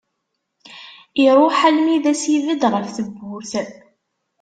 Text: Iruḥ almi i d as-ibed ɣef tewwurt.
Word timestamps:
Iruḥ 1.23 1.57
almi 1.69 1.91
i 1.95 1.97
d 2.03 2.05
as-ibed 2.11 2.61
ɣef 2.73 2.85
tewwurt. 2.95 3.53